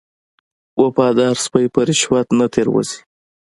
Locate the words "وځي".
2.71-2.99